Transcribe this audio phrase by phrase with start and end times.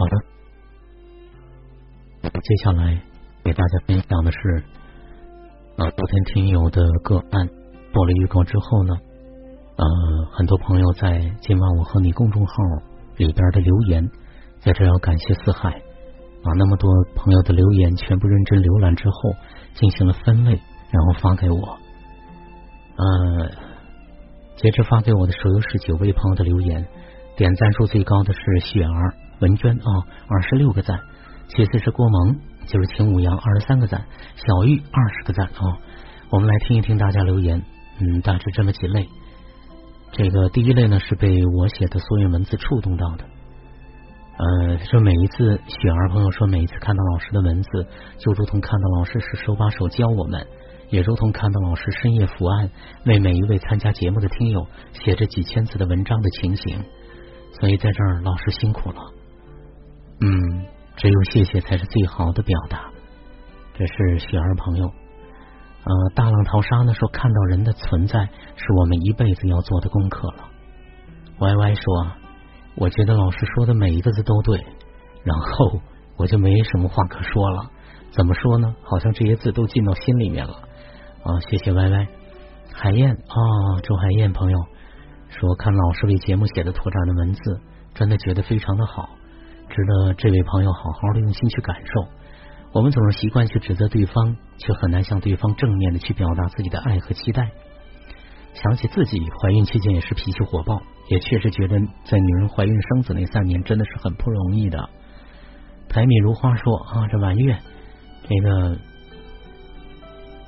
[0.00, 0.16] 好的，
[2.40, 2.98] 接下来
[3.44, 4.64] 给大家分享的是
[5.76, 7.46] 啊，昨天听友的个案
[7.92, 8.94] 做了预告之后呢，
[9.76, 9.84] 呃，
[10.32, 12.54] 很多朋友在今晚我和你公众号
[13.18, 14.10] 里边的留言，
[14.60, 19.34] 在这要感谢四海啊，那么多朋友的留言全部认真浏览之后，
[19.74, 21.78] 进行了分类，然后发给我，
[22.96, 23.50] 呃，
[24.56, 26.88] 截止发给我的时候是九位朋友的留言，
[27.36, 29.14] 点赞数最高的是雪儿。
[29.40, 29.88] 文娟啊，
[30.28, 31.00] 二十六个赞，
[31.48, 34.04] 其次是郭萌，就是秦五阳二十三个赞，
[34.36, 35.78] 小玉二十个赞啊。
[36.30, 37.62] 我们来听一听大家留言，
[37.98, 39.08] 嗯，大致这么几类。
[40.12, 43.24] 这个第一类呢是被我写的所有文字触动到的，
[44.36, 47.86] 呃，说每一次雪儿朋友说每一次看到老师的文字，
[48.18, 50.46] 就如同看到老师是手把手教我们，
[50.90, 52.70] 也如同看到老师深夜伏案
[53.06, 56.84] 为每一位参加节目的听友写着几千字的文章的情形。
[57.60, 59.19] 所以在这儿老师辛苦了。
[60.22, 60.66] 嗯，
[60.96, 62.90] 只有谢谢才是最好的表达。
[63.74, 70.44] 这是雪儿朋友，呃，大浪淘沙呢说看到人的存在是我们一辈子要做的功课了。
[71.38, 72.06] Y Y 说，
[72.74, 74.62] 我觉得老师说的每一个字都对，
[75.24, 75.80] 然后
[76.18, 77.70] 我就没什么话可说了。
[78.10, 78.74] 怎么说呢？
[78.82, 80.52] 好像这些字都进到心里面了。
[81.22, 82.08] 啊，谢谢 Y Y。
[82.74, 84.58] 海燕啊，周海燕朋友
[85.30, 87.60] 说，看老师为节目写的拓展的文字，
[87.94, 89.08] 真的觉得非常的好。
[89.70, 92.08] 值得这位朋友好好的用心去感受。
[92.72, 97.50] 我们总是习惯去指责对方，却很难向对方正面的去表达自己的爱和期待。
[98.52, 104.90] 想起自己怀孕期间也是脾气火爆，也确实觉得在女人怀孕生子那三年真的是很不容易的。
[105.88, 107.58] 台米如花说啊，这满月，
[108.28, 108.76] 这个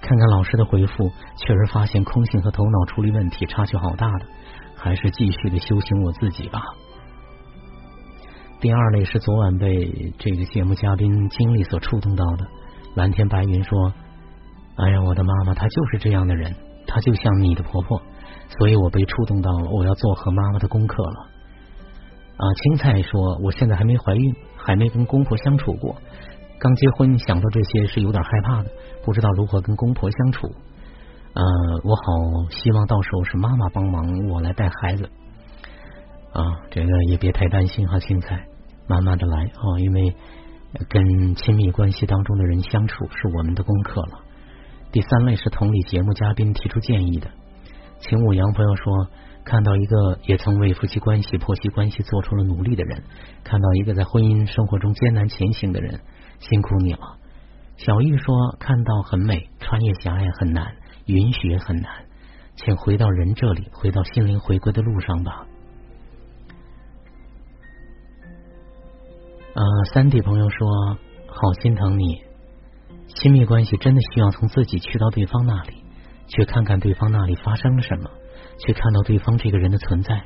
[0.00, 4.26] 看看老师的回复，确实发现空性和头脑处理问题差距好大的，
[4.76, 6.60] 还是继续的修行我自己吧。
[8.64, 12.46] 第二类是昨晚被这个节目嘉宾经历所触动到的。
[12.94, 13.92] 蓝天白云说
[14.76, 16.54] ：“哎呀，我的妈妈，她就是这样的人，
[16.86, 18.00] 她就像你的婆婆，
[18.56, 21.28] 所以我被触动到了，我要做和妈妈的功课了。”
[22.40, 25.96] 啊，青菜说：“我现在还没怀孕，还没跟公婆相处过，
[26.58, 28.70] 刚结婚，想到这些是有点害怕的，
[29.04, 30.46] 不知道如何跟公婆相处。
[31.34, 31.42] 呃，
[31.84, 35.10] 我好希望到时候是妈妈帮忙，我来带孩子。
[36.32, 38.42] 啊，这个也别太担心哈，青菜。”
[38.86, 40.14] 慢慢的来啊，因为
[40.88, 44.20] 跟亲密关系当中的人相处是我们的功课了。
[44.92, 47.30] 第三类是同理节目嘉宾提出建议的，
[48.00, 49.08] 秦武阳朋友说，
[49.44, 53.02] 看到一个也曾为夫妻关系、婆媳关系做出了努力的人，
[53.42, 56.00] 看到一个在婚姻生活中艰难前行的人，
[56.38, 57.18] 辛苦你了。
[57.76, 61.90] 小玉说，看到很美，穿越狭隘很难，允许也很难，
[62.56, 65.46] 请回到人这里，回到心灵回归的路上吧。
[69.54, 70.98] 呃，三弟朋友说，
[71.28, 72.24] 好心疼你。
[73.06, 75.84] 亲密关系真的需要从自己去到对方那里，
[76.26, 78.10] 去看看对方那里发生了什么，
[78.58, 80.24] 去看到对方这个人的存在。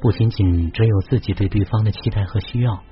[0.00, 2.82] 不仅仅只有自己对对方的期待和需要，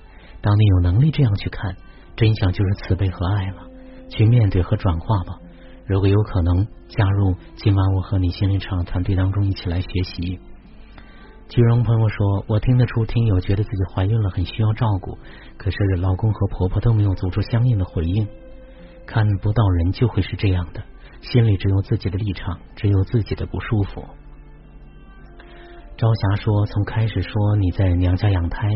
[0.43, 1.75] 当你有能力这样去看，
[2.15, 3.63] 真相就是慈悲和爱了。
[4.11, 5.39] 去面对和转化吧。
[5.87, 10.41] 如果有可能，加入今晚我和你心灵场团队当中一起来学习。
[11.51, 15.19] 菊荣朋友说：“我听得出听友觉得自己怀孕了，很需要照顾，
[15.57, 18.29] 可是老公和婆婆都没有做出相应的回应。
[19.05, 20.81] 看不到人就会是这样的，
[21.21, 24.05] 心里只有自己的立场，只有自己的不舒服。”
[25.99, 28.69] 朝霞说：“从开始说你在娘家养胎，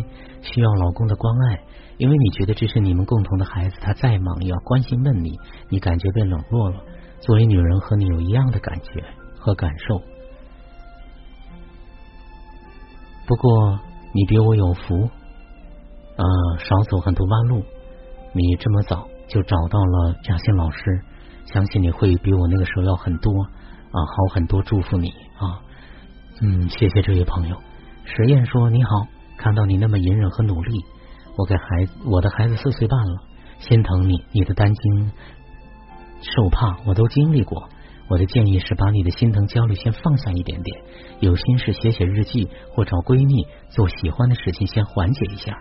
[0.42, 1.62] 需要老公的关爱，
[1.96, 6.80] 因为你觉得这是你们共同的孩子，他再忙也要关心问你，你感觉被冷落了。
[7.20, 9.04] 作为女人，和你有一样的感觉
[9.38, 10.02] 和感受。”
[13.26, 13.78] 不过
[14.12, 14.94] 你比我有福，
[16.16, 16.24] 啊，
[16.58, 17.62] 少走很多弯路。
[18.32, 21.02] 你这么早就找到了嘉欣老师，
[21.46, 24.62] 相信你会比我那个时候要很多啊，好很多。
[24.62, 25.08] 祝福你
[25.38, 25.62] 啊，
[26.42, 27.56] 嗯，谢谢这位朋友。
[28.04, 29.06] 实验说你好，
[29.38, 30.84] 看到你那么隐忍和努力，
[31.36, 33.22] 我给孩子，我的孩子四岁半了，
[33.58, 35.12] 心疼你，你的担惊
[36.20, 37.68] 受怕我都经历过。
[38.08, 40.82] 我的建议是，把你的心疼焦虑先放下一点点，
[41.20, 45.58] 有心事写写日记，或找闺蜜做喜欢的事情，先缓解一下。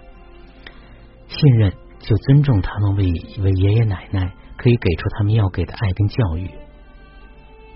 [1.28, 3.06] 信任就尊重他们为
[3.42, 6.50] 为爷爷奶奶，可以给出他们要给的爱跟教育。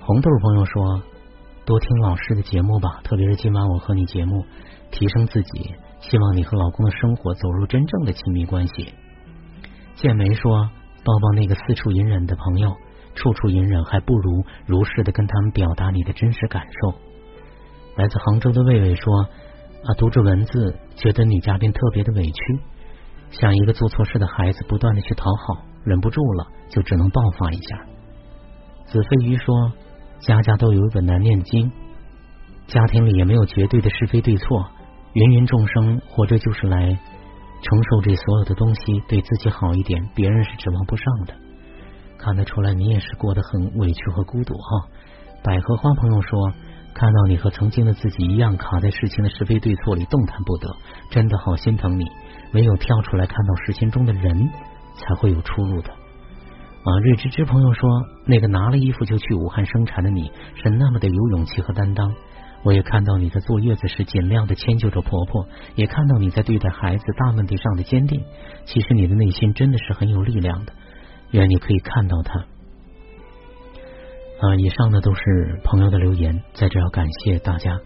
[0.02, 1.02] 红豆朋友说，
[1.66, 4.46] 多听老师的节目吧，特别是今晚我和你节目，
[4.92, 5.76] 提升自己。
[6.00, 8.94] 希望你和老公的生活走入真正的亲密关系。
[9.96, 10.70] 建梅说，
[11.04, 12.76] 抱抱那个四处隐忍的朋友。
[13.18, 16.98] 处处隐忍，还不如如实的跟他们表达你的真实感受。
[17.98, 19.12] 来自杭州的魏魏说
[19.84, 22.60] ：“啊，读着文字，觉得女嘉宾特别的委屈。
[23.32, 27.86] 像一个做错事的孩子，不断的去讨好，忍不住了就只能爆发一下。
[28.86, 29.74] 子非鱼说
[30.22, 31.72] ：“家家都有一本难念经，
[32.68, 34.66] 家庭里也没有绝对的是非对错，
[35.14, 41.34] 芸芸众生活着就是来承受这所有的东西，对自己好一点，别人是指望不上的。
[42.18, 44.88] 看得出来，你也是过得很委屈和孤独哈。”
[45.44, 46.54] 百合花朋友说。
[47.00, 50.76] 看到你和曾经的自己一样卡在事情的是非对错里动弹不得，
[51.12, 52.06] 真的好心疼你。
[52.56, 54.50] 唯有跳出来看到事情中的人，
[54.96, 55.92] 才会有出路的。
[55.92, 57.88] 啊，瑞芝芝朋友说，
[58.26, 62.16] 那个拿了衣服就去武汉生产的你是那么的有勇气和担当。
[62.64, 68.24] 我也看到你在坐月子时尽量的迁就着婆婆，也看到你在对待孩子大问题上的坚定。
[68.66, 70.74] 其实你的内心真的是很有力量的。
[71.32, 72.40] 愿你可以看到他。
[74.40, 77.80] 啊，以上的都是朋友的留言，在这要感谢大家，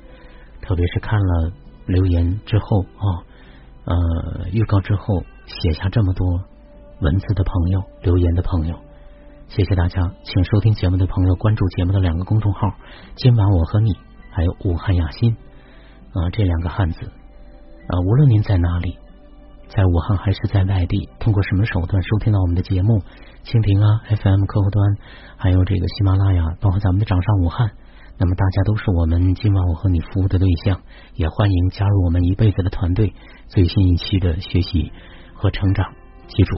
[0.61, 1.53] 特别是看了
[1.85, 3.23] 留言之后啊，
[3.85, 6.27] 呃，预告之后写下这么多
[6.99, 8.77] 文字的朋友，留言的朋友，
[9.47, 12.75] 谢谢大家，请收听节目的朋友关注节目的两个公众号，
[13.15, 13.93] 今晚我和你，
[14.29, 15.37] 还有武汉雅欣
[16.11, 18.97] 啊，这两个汉字啊，无论您在哪里。
[19.73, 23.01] 在武汉还是在外地，通过什么手段收听到我们的节目？
[23.45, 24.97] 蜻蜓啊，FM 客户端，
[25.37, 27.71] 还有这个喜马拉雅，包括咱们的掌上武汉。
[28.19, 30.81] 那么大家都是我们今晚我和你服务的对象，
[31.15, 33.13] 也欢迎加入我们一辈子的团队。
[33.47, 34.91] 最新一期的学习
[35.33, 35.87] 和成长，
[36.27, 36.57] 记住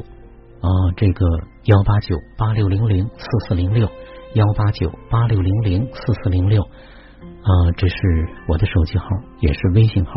[0.60, 0.68] 啊，
[0.98, 1.26] 这个
[1.66, 3.88] 幺八九八六零零四四零六，
[4.34, 7.96] 幺八九八六零零四四零六啊，这是
[8.48, 9.06] 我的手机号，
[9.40, 10.12] 也是微信号。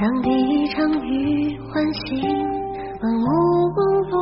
[0.00, 2.22] 当第一场雨唤醒
[3.02, 3.26] 万物
[3.76, 4.16] 朦胧，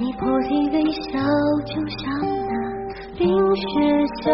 [0.00, 1.20] 你破涕微笑，
[1.64, 2.52] 就像那
[3.16, 3.22] 冰
[3.54, 3.62] 雪
[4.24, 4.32] 消。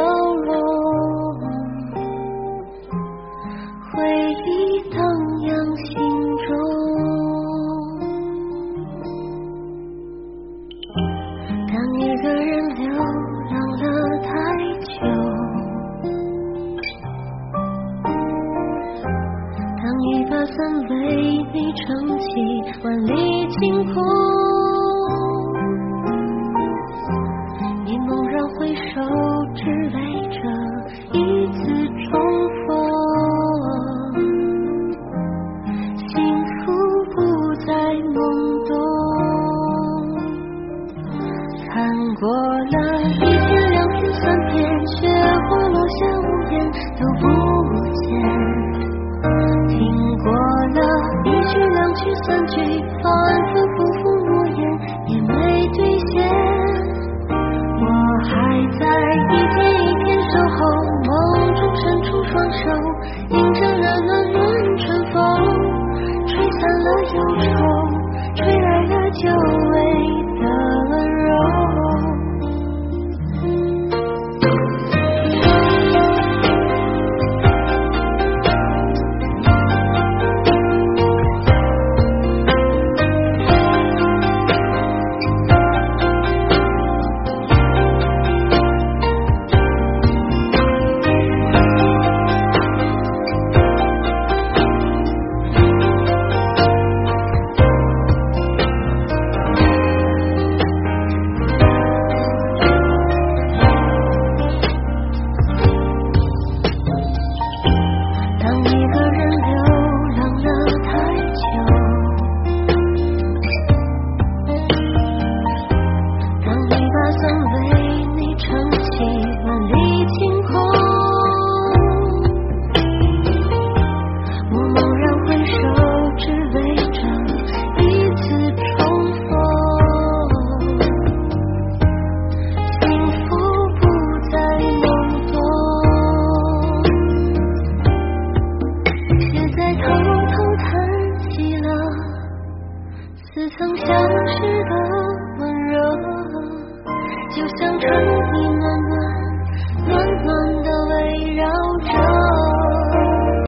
[42.73, 43.30] 那